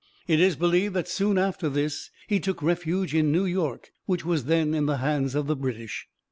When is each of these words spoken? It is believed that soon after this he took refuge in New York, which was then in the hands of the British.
It 0.27 0.39
is 0.39 0.55
believed 0.55 0.95
that 0.95 1.07
soon 1.07 1.37
after 1.37 1.69
this 1.69 2.09
he 2.27 2.39
took 2.39 2.63
refuge 2.63 3.13
in 3.13 3.31
New 3.31 3.45
York, 3.45 3.91
which 4.07 4.25
was 4.25 4.45
then 4.45 4.73
in 4.73 4.87
the 4.87 4.97
hands 4.97 5.35
of 5.35 5.45
the 5.45 5.55
British. 5.55 6.07